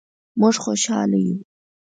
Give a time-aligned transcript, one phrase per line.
[0.39, 1.35] مونږ خوشحاله یو